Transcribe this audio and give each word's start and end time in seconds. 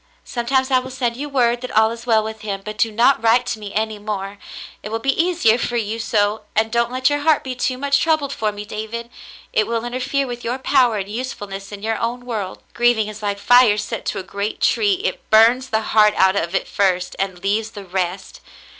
Sometimes 0.25 0.71
I 0.71 0.79
will 0.79 0.89
send 0.89 1.15
you 1.15 1.29
word 1.29 1.61
that 1.61 1.69
all 1.77 1.91
is 1.91 2.07
well 2.07 2.23
with 2.23 2.41
him, 2.41 2.61
but 2.65 2.79
do 2.79 2.91
not 2.91 3.21
write 3.21 3.45
to 3.45 3.59
me 3.59 3.71
any 3.75 3.99
more. 3.99 4.39
It 4.81 4.89
David 4.89 4.93
and 4.93 4.93
his 4.93 4.93
Mother 4.93 4.93
^93 4.93 4.93
will 4.93 4.99
be 4.99 5.23
easier 5.23 5.57
for 5.59 5.77
you 5.77 5.99
so, 5.99 6.41
and 6.55 6.71
don't 6.71 6.91
let 6.91 7.11
your 7.11 7.19
heart 7.19 7.43
be 7.43 7.53
too 7.53 7.77
much 7.77 7.99
troubled 7.99 8.33
for 8.33 8.51
me, 8.51 8.65
David. 8.65 9.11
It 9.53 9.67
will 9.67 9.85
interfere 9.85 10.25
with 10.25 10.43
your 10.43 10.57
power 10.57 10.97
and 10.97 11.07
usefulness 11.07 11.71
in 11.71 11.83
your 11.83 11.99
own 11.99 12.25
world. 12.25 12.63
Grieving 12.73 13.09
is 13.09 13.21
like 13.21 13.37
fire 13.37 13.77
set 13.77 14.07
to 14.07 14.17
a 14.17 14.23
great 14.23 14.59
tree. 14.59 14.93
It 15.03 15.29
burns 15.29 15.69
the 15.69 15.81
heart 15.81 16.15
out 16.17 16.35
of 16.35 16.55
it 16.55 16.67
first, 16.67 17.15
and 17.19 17.37
leaves 17.43 17.69
the 17.69 17.85
rest. 17.85 18.41